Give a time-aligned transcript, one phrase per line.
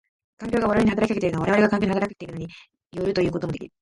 [0.37, 2.49] 環境が我々に働きかけるのは我々が環境に働きかけるのに
[2.93, 3.69] 依るということもできる。